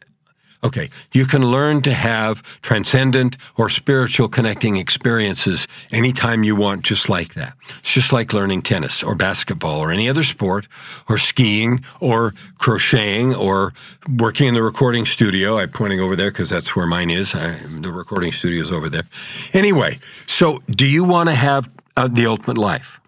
Okay, 0.64 0.92
you 1.12 1.26
can 1.26 1.42
learn 1.50 1.82
to 1.82 1.94
have 1.94 2.44
transcendent 2.62 3.36
or 3.58 3.68
spiritual 3.68 4.30
connecting 4.30 4.78
experiences 4.78 5.68
anytime 5.92 6.44
you 6.44 6.56
want, 6.56 6.84
just 6.84 7.10
like 7.10 7.34
that. 7.34 7.54
It's 7.80 7.92
just 7.92 8.14
like 8.14 8.32
learning 8.32 8.62
tennis 8.62 9.02
or 9.02 9.16
basketball 9.16 9.80
or 9.80 9.92
any 9.92 10.08
other 10.08 10.24
sport 10.24 10.68
or 11.10 11.18
skiing 11.18 11.84
or 12.00 12.36
crocheting 12.60 13.34
or 13.34 13.74
working 14.20 14.50
in 14.50 14.54
the 14.54 14.62
recording 14.62 15.08
studio. 15.08 15.58
I'm 15.58 15.72
pointing 15.72 16.00
over 16.00 16.16
there 16.16 16.30
because 16.30 16.50
that's 16.50 16.76
where 16.76 16.86
mine 16.86 17.10
is. 17.10 17.34
I, 17.34 17.58
the 17.80 17.92
recording 17.92 18.32
studio 18.32 18.62
is 18.64 18.72
over 18.72 18.88
there. 18.88 19.06
Anyway, 19.54 20.00
so 20.28 20.62
do 20.70 20.86
you 20.86 21.04
want 21.04 21.30
to 21.30 21.36
have 21.36 21.72
uh, 21.98 22.08
the 22.08 22.28
ultimate 22.28 22.60
life? 22.60 23.00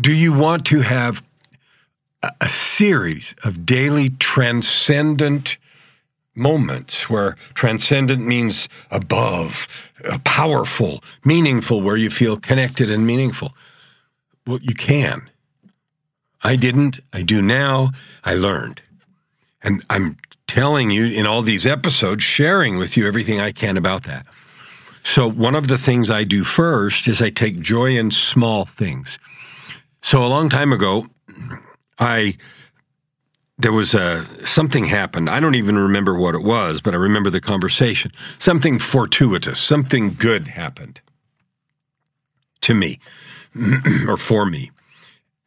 Do 0.00 0.12
you 0.12 0.32
want 0.32 0.64
to 0.66 0.80
have 0.80 1.24
a, 2.22 2.30
a 2.40 2.48
series 2.48 3.34
of 3.42 3.66
daily 3.66 4.10
transcendent 4.10 5.56
moments 6.34 7.10
where 7.10 7.36
transcendent 7.54 8.26
means 8.26 8.68
above, 8.90 9.68
uh, 10.04 10.18
powerful, 10.24 11.02
meaningful, 11.24 11.80
where 11.80 11.96
you 11.96 12.10
feel 12.10 12.36
connected 12.36 12.90
and 12.90 13.06
meaningful. 13.06 13.54
Well, 14.46 14.58
you 14.62 14.74
can. 14.74 15.30
I 16.42 16.56
didn't. 16.56 17.00
I 17.12 17.22
do 17.22 17.40
now. 17.40 17.92
I 18.24 18.34
learned. 18.34 18.82
And 19.62 19.84
I'm 19.90 20.16
telling 20.46 20.90
you 20.90 21.04
in 21.06 21.26
all 21.26 21.42
these 21.42 21.66
episodes, 21.66 22.22
sharing 22.22 22.78
with 22.78 22.96
you 22.96 23.06
everything 23.06 23.40
I 23.40 23.52
can 23.52 23.76
about 23.76 24.04
that. 24.04 24.26
So, 25.04 25.28
one 25.28 25.54
of 25.54 25.68
the 25.68 25.78
things 25.78 26.10
I 26.10 26.24
do 26.24 26.44
first 26.44 27.08
is 27.08 27.20
I 27.20 27.30
take 27.30 27.60
joy 27.60 27.96
in 27.96 28.10
small 28.10 28.64
things. 28.64 29.18
So, 30.00 30.24
a 30.24 30.28
long 30.28 30.48
time 30.48 30.72
ago, 30.72 31.06
I 31.98 32.36
there 33.58 33.72
was 33.72 33.94
a 33.94 34.26
something 34.52 34.84
happened. 34.84 35.30
I 35.30 35.40
don't 35.40 35.54
even 35.54 35.78
remember 35.78 36.14
what 36.14 36.34
it 36.34 36.42
was, 36.42 36.80
but 36.80 36.94
I 36.94 36.98
remember 36.98 37.30
the 37.30 37.40
conversation. 37.40 38.12
Something 38.38 38.78
fortuitous, 38.78 39.60
something 39.60 40.14
good 40.14 40.48
happened 40.48 41.00
to 42.62 42.74
me 42.74 43.00
or 44.06 44.16
for 44.16 44.46
me. 44.46 44.70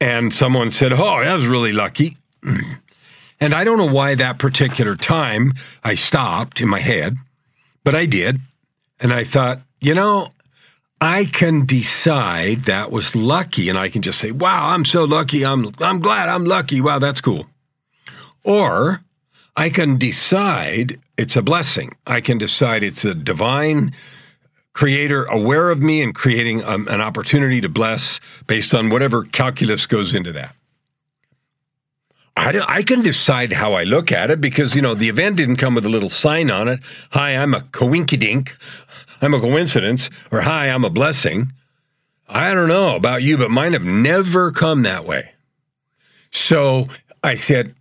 And 0.02 0.34
someone 0.34 0.72
said, 0.72 0.92
"Oh, 0.94 1.24
that 1.24 1.34
was 1.34 1.48
really 1.48 1.72
lucky." 1.72 2.18
and 3.40 3.54
I 3.54 3.64
don't 3.64 3.78
know 3.78 3.92
why 3.92 4.16
that 4.16 4.40
particular 4.40 4.96
time 4.96 5.54
I 5.84 5.96
stopped 5.96 6.60
in 6.60 6.68
my 6.68 6.80
head, 6.80 7.16
but 7.84 7.96
I 7.96 8.06
did. 8.06 8.40
And 9.00 9.14
I 9.14 9.24
thought, 9.24 9.62
you 9.80 9.94
know, 9.94 10.30
I 11.02 11.26
can 11.26 11.66
decide 11.66 12.60
that 12.62 12.92
was 12.92 13.16
lucky 13.16 13.70
and 13.70 13.78
I 13.78 13.90
can 13.90 14.02
just 14.02 14.20
say, 14.20 14.32
"Wow, 14.32 14.70
I'm 14.70 14.84
so 14.84 15.06
lucky. 15.06 15.46
I'm 15.46 15.74
I'm 15.80 16.00
glad 16.00 16.28
I'm 16.28 16.46
lucky. 16.46 16.82
Wow, 16.82 17.00
that's 17.00 17.22
cool." 17.22 17.48
Or 18.46 19.02
I 19.58 19.70
can 19.70 19.98
decide 19.98 21.00
it's 21.18 21.36
a 21.36 21.42
blessing. 21.42 21.96
I 22.06 22.22
can 22.22 22.38
decide 22.38 22.84
it's 22.84 23.04
a 23.04 23.16
divine 23.16 23.94
creator 24.74 25.24
aware 25.26 25.72
of 25.72 25.82
me 25.82 26.02
and 26.02 26.14
creating 26.14 26.64
um, 26.64 26.88
an 26.90 27.02
opportunity 27.02 27.60
to 27.62 27.70
bless 27.70 28.20
based 28.46 28.76
on 28.76 28.90
whatever 28.90 29.24
calculus 29.24 29.86
goes 29.88 30.14
into 30.14 30.32
that. 30.34 30.56
I, 32.38 32.60
I 32.68 32.84
can 32.84 33.02
decide 33.02 33.54
how 33.54 33.74
I 33.74 33.84
look 33.84 34.12
at 34.12 34.30
it 34.30 34.42
because, 34.42 34.76
you 34.76 34.82
know, 34.82 34.94
the 34.94 35.10
event 35.10 35.38
didn't 35.38 35.56
come 35.56 35.74
with 35.74 35.86
a 35.86 35.90
little 35.90 36.10
sign 36.10 36.52
on 36.52 36.68
it. 36.68 36.82
Hi, 37.12 37.32
I'm 37.32 37.54
a 37.54 37.62
coinkydink. 37.62 38.52
I'm 39.22 39.34
a 39.34 39.40
coincidence. 39.40 40.10
Or 40.32 40.42
hi, 40.42 40.68
I'm 40.68 40.86
a 40.86 40.90
blessing. 40.90 41.54
I 42.28 42.54
don't 42.54 42.68
know 42.68 42.96
about 42.96 43.24
you, 43.24 43.38
but 43.38 43.50
mine 43.50 43.74
have 43.74 43.84
never 43.84 44.52
come 44.52 44.84
that 44.84 45.06
way. 45.06 45.32
So 46.32 46.90
I 47.24 47.36
said, 47.36 47.74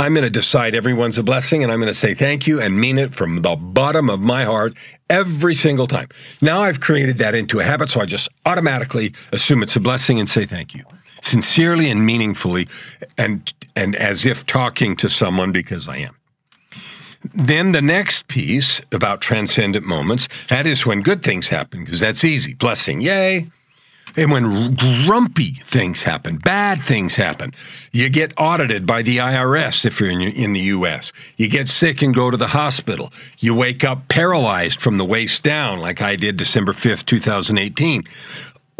I'm 0.00 0.14
going 0.14 0.24
to 0.24 0.30
decide 0.30 0.76
everyone's 0.76 1.18
a 1.18 1.24
blessing 1.24 1.64
and 1.64 1.72
I'm 1.72 1.80
going 1.80 1.92
to 1.92 1.98
say 1.98 2.14
thank 2.14 2.46
you 2.46 2.60
and 2.60 2.80
mean 2.80 2.98
it 2.98 3.14
from 3.14 3.42
the 3.42 3.56
bottom 3.56 4.08
of 4.08 4.20
my 4.20 4.44
heart 4.44 4.74
every 5.10 5.56
single 5.56 5.88
time. 5.88 6.08
Now 6.40 6.62
I've 6.62 6.78
created 6.78 7.18
that 7.18 7.34
into 7.34 7.58
a 7.58 7.64
habit, 7.64 7.88
so 7.88 8.00
I 8.00 8.06
just 8.06 8.28
automatically 8.46 9.12
assume 9.32 9.60
it's 9.60 9.74
a 9.74 9.80
blessing 9.80 10.20
and 10.20 10.28
say 10.28 10.46
thank 10.46 10.72
you. 10.72 10.84
Sincerely 11.22 11.90
and 11.90 12.06
meaningfully 12.06 12.68
and 13.16 13.52
and 13.74 13.96
as 13.96 14.24
if 14.24 14.46
talking 14.46 14.94
to 14.96 15.08
someone 15.08 15.50
because 15.50 15.88
I 15.88 15.96
am. 15.98 16.16
Then 17.34 17.72
the 17.72 17.82
next 17.82 18.28
piece 18.28 18.80
about 18.92 19.20
transcendent 19.20 19.84
moments, 19.84 20.28
that 20.48 20.66
is 20.66 20.86
when 20.86 21.02
good 21.02 21.24
things 21.24 21.48
happen, 21.48 21.84
because 21.84 21.98
that's 21.98 22.24
easy. 22.24 22.54
Blessing, 22.54 23.00
yay. 23.00 23.50
And 24.16 24.32
when 24.32 24.74
grumpy 25.06 25.52
things 25.54 26.02
happen, 26.02 26.36
bad 26.38 26.78
things 26.78 27.16
happen, 27.16 27.52
you 27.92 28.08
get 28.08 28.32
audited 28.36 28.86
by 28.86 29.02
the 29.02 29.18
IRS 29.18 29.84
if 29.84 30.00
you're 30.00 30.10
in, 30.10 30.52
the 30.52 30.60
US. 30.60 31.12
You 31.36 31.48
get 31.48 31.68
sick 31.68 32.02
and 32.02 32.14
go 32.14 32.30
to 32.30 32.36
the 32.36 32.48
hospital. 32.48 33.12
You 33.38 33.54
wake 33.54 33.84
up 33.84 34.08
paralyzed 34.08 34.80
from 34.80 34.98
the 34.98 35.04
waist 35.04 35.42
down, 35.42 35.78
like 35.80 36.00
I 36.02 36.16
did 36.16 36.36
December 36.36 36.72
5th, 36.72 37.04
2018. 37.06 38.04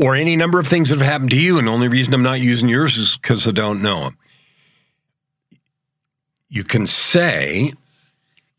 or 0.01 0.15
any 0.15 0.37
number 0.37 0.61
of 0.61 0.67
things 0.69 0.91
that 0.91 0.99
have 0.99 1.07
happened 1.07 1.31
to 1.31 1.41
you. 1.41 1.59
And 1.59 1.67
the 1.67 1.73
only 1.73 1.89
reason 1.89 2.15
I'm 2.15 2.23
not 2.23 2.41
using 2.41 2.69
yours 2.69 2.97
is 2.97 3.17
because 3.17 3.47
I 3.49 3.51
don't 3.51 3.83
know 3.83 4.05
them. 4.05 4.17
You 6.49 6.65
can 6.65 6.87
say, 6.87 7.73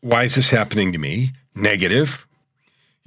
Why 0.00 0.24
is 0.24 0.34
this 0.34 0.50
happening 0.50 0.92
to 0.92 0.98
me? 0.98 1.32
Negative. 1.54 2.26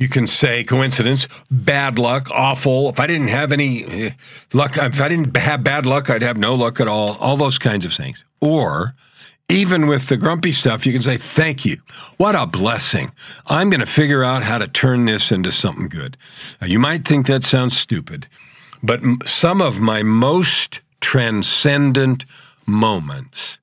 You 0.03 0.09
can 0.09 0.27
say 0.27 0.65
coincidence, 0.65 1.29
bad 1.49 1.97
luck, 1.97 2.29
awful. 2.29 2.89
If 2.89 2.99
I 2.99 3.07
didn't 3.07 3.29
have 3.29 3.53
any 3.53 3.85
eh, 3.85 4.09
luck, 4.51 4.75
if 4.75 4.99
I 4.99 5.07
didn't 5.07 5.33
have 5.37 5.63
bad 5.63 5.85
luck, 5.85 6.09
I'd 6.09 6.21
have 6.21 6.35
no 6.35 6.55
luck 6.55 6.81
at 6.81 6.89
all. 6.89 7.15
All 7.21 7.37
those 7.37 7.57
kinds 7.57 7.85
of 7.85 7.93
things. 7.93 8.25
Or 8.41 8.95
even 9.47 9.87
with 9.87 10.07
the 10.07 10.17
grumpy 10.17 10.51
stuff, 10.51 10.85
you 10.85 10.91
can 10.91 11.01
say, 11.01 11.15
Thank 11.15 11.63
you. 11.63 11.77
What 12.17 12.35
a 12.35 12.45
blessing. 12.45 13.13
I'm 13.47 13.69
going 13.69 13.79
to 13.79 13.85
figure 13.85 14.25
out 14.25 14.43
how 14.43 14.57
to 14.57 14.67
turn 14.67 15.05
this 15.05 15.31
into 15.31 15.53
something 15.53 15.87
good. 15.87 16.17
Now, 16.59 16.67
you 16.67 16.79
might 16.79 17.07
think 17.07 17.27
that 17.27 17.45
sounds 17.45 17.77
stupid, 17.77 18.27
but 18.83 18.99
some 19.25 19.61
of 19.61 19.79
my 19.79 20.03
most 20.03 20.81
transcendent 20.99 22.25
moments, 22.65 23.57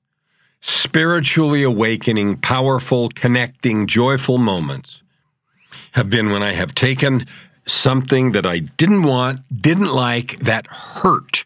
spiritually 0.59 1.61
awakening, 1.61 2.37
powerful, 2.37 3.09
connecting, 3.09 3.85
joyful 3.85 4.39
moments, 4.39 5.01
have 5.91 6.09
been 6.09 6.31
when 6.31 6.43
I 6.43 6.53
have 6.53 6.73
taken 6.73 7.25
something 7.65 8.31
that 8.31 8.45
I 8.45 8.59
didn't 8.59 9.03
want, 9.03 9.41
didn't 9.61 9.91
like, 9.91 10.39
that 10.39 10.67
hurt 10.67 11.45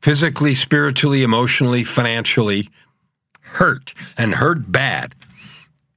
physically, 0.00 0.54
spiritually, 0.54 1.22
emotionally, 1.22 1.84
financially 1.84 2.68
hurt 3.40 3.94
and 4.18 4.34
hurt 4.34 4.70
bad 4.70 5.14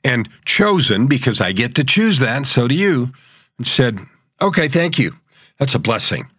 and 0.03 0.29
chosen 0.45 1.07
because 1.07 1.41
I 1.41 1.51
get 1.51 1.75
to 1.75 1.83
choose 1.83 2.19
that, 2.19 2.37
and 2.37 2.47
so 2.47 2.67
do 2.67 2.75
you, 2.75 3.11
and 3.57 3.67
said, 3.67 3.99
okay, 4.41 4.69
thank 4.69 4.97
you. 4.97 5.17
That's 5.57 5.75
a 5.75 5.79
blessing. 5.79 6.29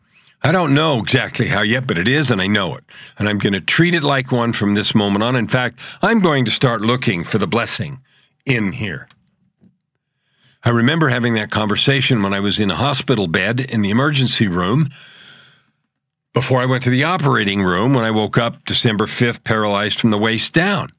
I 0.42 0.52
don't 0.52 0.72
know 0.72 1.00
exactly 1.00 1.48
how 1.48 1.62
yet, 1.62 1.86
but 1.86 1.98
it 1.98 2.06
is, 2.06 2.30
and 2.30 2.40
I 2.40 2.46
know 2.46 2.76
it. 2.76 2.84
And 3.18 3.28
I'm 3.28 3.38
going 3.38 3.52
to 3.52 3.60
treat 3.60 3.94
it 3.94 4.04
like 4.04 4.30
one 4.30 4.52
from 4.52 4.74
this 4.74 4.94
moment 4.94 5.24
on. 5.24 5.34
In 5.34 5.48
fact, 5.48 5.80
I'm 6.00 6.20
going 6.20 6.44
to 6.44 6.50
start 6.50 6.80
looking 6.80 7.24
for 7.24 7.38
the 7.38 7.48
blessing 7.48 8.00
in 8.46 8.72
here. 8.72 9.08
I 10.64 10.70
remember 10.70 11.08
having 11.08 11.34
that 11.34 11.50
conversation 11.50 12.22
when 12.22 12.34
I 12.34 12.40
was 12.40 12.58
in 12.58 12.70
a 12.70 12.76
hospital 12.76 13.26
bed 13.26 13.60
in 13.60 13.82
the 13.82 13.90
emergency 13.90 14.48
room 14.48 14.90
before 16.34 16.60
I 16.60 16.66
went 16.66 16.82
to 16.84 16.90
the 16.90 17.04
operating 17.04 17.62
room 17.62 17.94
when 17.94 18.04
I 18.04 18.10
woke 18.10 18.36
up 18.36 18.64
December 18.64 19.06
5th, 19.06 19.44
paralyzed 19.44 19.98
from 19.98 20.10
the 20.10 20.18
waist 20.18 20.52
down. 20.52 20.90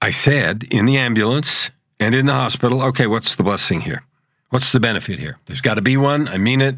I 0.00 0.10
said 0.10 0.64
in 0.70 0.86
the 0.86 0.96
ambulance 0.96 1.70
and 2.00 2.14
in 2.14 2.26
the 2.26 2.32
hospital, 2.32 2.82
okay, 2.82 3.06
what's 3.06 3.34
the 3.36 3.44
blessing 3.44 3.82
here? 3.82 4.02
What's 4.50 4.72
the 4.72 4.80
benefit 4.80 5.18
here? 5.18 5.38
There's 5.46 5.60
got 5.60 5.74
to 5.74 5.82
be 5.82 5.96
one. 5.96 6.28
I 6.28 6.38
mean 6.38 6.60
it. 6.60 6.76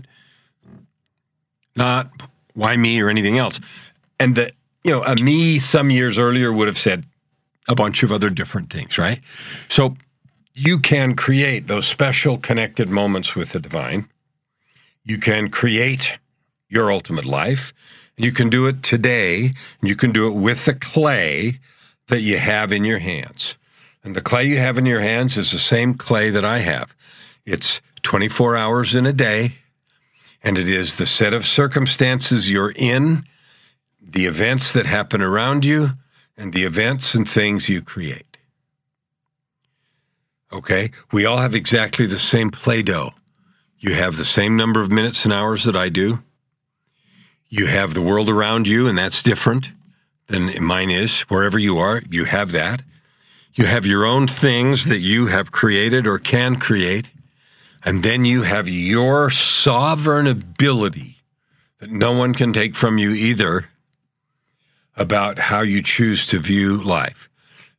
Not 1.74 2.10
why 2.52 2.76
me 2.76 3.00
or 3.00 3.08
anything 3.08 3.38
else. 3.38 3.58
And 4.20 4.36
the, 4.36 4.52
you 4.84 4.90
know, 4.90 5.02
a 5.02 5.16
me 5.16 5.58
some 5.58 5.90
years 5.90 6.18
earlier 6.18 6.52
would 6.52 6.68
have 6.68 6.78
said 6.78 7.06
a 7.66 7.74
bunch 7.74 8.02
of 8.02 8.12
other 8.12 8.30
different 8.30 8.70
things, 8.70 8.98
right? 8.98 9.20
So 9.68 9.96
you 10.54 10.78
can 10.78 11.16
create 11.16 11.66
those 11.66 11.86
special 11.86 12.38
connected 12.38 12.88
moments 12.88 13.34
with 13.34 13.50
the 13.50 13.60
divine. 13.60 14.08
You 15.02 15.18
can 15.18 15.50
create 15.50 16.18
your 16.68 16.92
ultimate 16.92 17.24
life. 17.24 17.72
You 18.16 18.30
can 18.30 18.50
do 18.50 18.66
it 18.66 18.82
today. 18.82 19.52
You 19.82 19.96
can 19.96 20.12
do 20.12 20.28
it 20.28 20.34
with 20.34 20.64
the 20.64 20.74
clay 20.74 21.58
that 22.06 22.20
you 22.20 22.38
have 22.38 22.72
in 22.72 22.84
your 22.84 23.00
hands. 23.00 23.56
And 24.04 24.14
the 24.14 24.20
clay 24.20 24.44
you 24.44 24.58
have 24.58 24.78
in 24.78 24.86
your 24.86 25.00
hands 25.00 25.36
is 25.36 25.50
the 25.50 25.58
same 25.58 25.94
clay 25.94 26.30
that 26.30 26.44
I 26.44 26.60
have. 26.60 26.94
It's 27.44 27.80
24 28.02 28.56
hours 28.56 28.94
in 28.94 29.06
a 29.06 29.12
day, 29.12 29.54
and 30.42 30.56
it 30.56 30.68
is 30.68 30.96
the 30.96 31.06
set 31.06 31.34
of 31.34 31.46
circumstances 31.46 32.50
you're 32.50 32.72
in, 32.76 33.24
the 34.00 34.26
events 34.26 34.70
that 34.72 34.86
happen 34.86 35.20
around 35.20 35.64
you, 35.64 35.92
and 36.36 36.52
the 36.52 36.64
events 36.64 37.14
and 37.14 37.28
things 37.28 37.68
you 37.68 37.82
create. 37.82 38.33
Okay? 40.54 40.90
We 41.12 41.26
all 41.26 41.38
have 41.38 41.54
exactly 41.54 42.06
the 42.06 42.18
same 42.18 42.50
Play 42.50 42.82
Doh. 42.82 43.12
You 43.78 43.94
have 43.94 44.16
the 44.16 44.24
same 44.24 44.56
number 44.56 44.80
of 44.80 44.90
minutes 44.90 45.24
and 45.24 45.32
hours 45.32 45.64
that 45.64 45.76
I 45.76 45.88
do. 45.88 46.22
You 47.48 47.66
have 47.66 47.92
the 47.92 48.00
world 48.00 48.30
around 48.30 48.66
you, 48.66 48.88
and 48.88 48.96
that's 48.96 49.22
different 49.22 49.70
than 50.28 50.62
mine 50.62 50.90
is. 50.90 51.22
Wherever 51.22 51.58
you 51.58 51.78
are, 51.78 52.02
you 52.08 52.24
have 52.24 52.52
that. 52.52 52.82
You 53.54 53.66
have 53.66 53.84
your 53.84 54.04
own 54.06 54.26
things 54.26 54.86
that 54.86 55.00
you 55.00 55.26
have 55.26 55.52
created 55.52 56.06
or 56.06 56.18
can 56.18 56.56
create. 56.56 57.10
And 57.84 58.02
then 58.02 58.24
you 58.24 58.42
have 58.42 58.68
your 58.68 59.30
sovereign 59.30 60.26
ability 60.26 61.22
that 61.78 61.90
no 61.90 62.12
one 62.16 62.32
can 62.32 62.52
take 62.52 62.74
from 62.74 62.96
you 62.96 63.10
either 63.10 63.68
about 64.96 65.38
how 65.38 65.60
you 65.60 65.82
choose 65.82 66.26
to 66.28 66.38
view 66.38 66.82
life. 66.82 67.28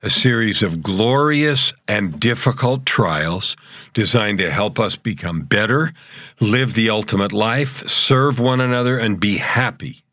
A 0.05 0.09
series 0.09 0.63
of 0.63 0.81
glorious 0.81 1.73
and 1.87 2.19
difficult 2.19 2.85
trials 2.85 3.57
designed 3.93 4.39
to 4.39 4.51
help 4.51 4.79
us 4.79 4.95
become 4.95 5.41
better, 5.41 5.91
live 6.39 6.75
the 6.75 6.89
ultimate 6.89 7.33
life, 7.33 7.85
serve 7.89 8.39
one 8.39 8.61
another, 8.61 8.97
and 8.97 9.19
be 9.19 9.37
happy 9.37 10.05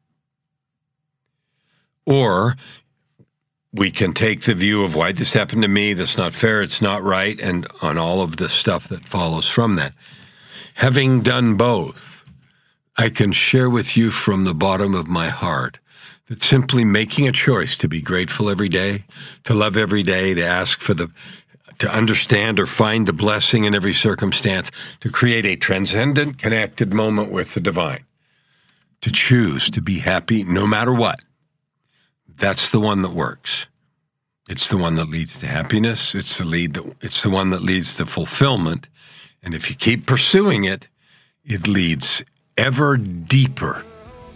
or 2.06 2.56
we 3.72 3.90
can 3.90 4.12
take 4.12 4.42
the 4.42 4.54
view 4.54 4.84
of 4.84 4.94
why 4.94 5.12
this 5.12 5.32
happened 5.32 5.62
to 5.62 5.68
me, 5.68 5.94
that's 5.94 6.16
not 6.18 6.34
fair, 6.34 6.62
it's 6.62 6.82
not 6.82 7.02
right, 7.02 7.40
and 7.40 7.66
on 7.80 7.96
all 7.96 8.20
of 8.20 8.36
the 8.36 8.48
stuff 8.48 8.88
that 8.88 9.06
follows 9.06 9.48
from 9.48 9.76
that. 9.76 9.94
Having 10.74 11.22
done 11.22 11.56
both, 11.56 12.24
I 12.96 13.08
can 13.08 13.32
share 13.32 13.70
with 13.70 13.96
you 13.96 14.10
from 14.10 14.44
the 14.44 14.54
bottom 14.54 14.94
of 14.94 15.06
my 15.06 15.28
heart 15.30 15.78
simply 16.40 16.84
making 16.84 17.26
a 17.28 17.32
choice 17.32 17.76
to 17.78 17.88
be 17.88 18.00
grateful 18.00 18.48
every 18.48 18.68
day, 18.68 19.04
to 19.44 19.54
love 19.54 19.76
every 19.76 20.02
day, 20.02 20.34
to 20.34 20.42
ask 20.42 20.80
for 20.80 20.94
the 20.94 21.10
to 21.78 21.90
understand 21.90 22.60
or 22.60 22.66
find 22.66 23.08
the 23.08 23.12
blessing 23.12 23.64
in 23.64 23.74
every 23.74 23.94
circumstance, 23.94 24.70
to 25.00 25.10
create 25.10 25.44
a 25.44 25.56
transcendent, 25.56 26.38
connected 26.38 26.94
moment 26.94 27.32
with 27.32 27.54
the 27.54 27.60
divine, 27.60 28.04
to 29.00 29.10
choose 29.10 29.68
to 29.70 29.82
be 29.82 29.98
happy 29.98 30.44
no 30.44 30.64
matter 30.64 30.92
what 30.92 31.18
that's 32.42 32.70
the 32.70 32.80
one 32.80 33.02
that 33.02 33.12
works. 33.12 33.66
It's 34.48 34.68
the 34.68 34.76
one 34.76 34.96
that 34.96 35.08
leads 35.08 35.38
to 35.38 35.46
happiness. 35.46 36.14
It's 36.14 36.38
the 36.38 36.44
lead 36.44 36.74
that 36.74 36.96
it's 37.00 37.22
the 37.22 37.30
one 37.30 37.50
that 37.50 37.62
leads 37.62 37.94
to 37.96 38.06
fulfillment. 38.06 38.88
And 39.42 39.54
if 39.54 39.70
you 39.70 39.76
keep 39.76 40.06
pursuing 40.06 40.64
it, 40.64 40.88
it 41.44 41.68
leads 41.68 42.24
ever 42.56 42.96
deeper 42.96 43.84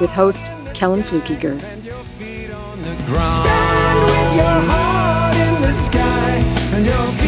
with 0.00 0.10
host 0.10 0.42
Kellan 0.74 1.02
Fluckiger. 1.02 1.58
Stand 1.60 1.94
with 4.04 4.36
your 4.36 4.60
heart 4.70 5.36
in 5.36 5.62
the 5.62 5.74
sky 5.74 6.42
and 6.74 6.86
your 6.86 7.12
feet 7.18 7.27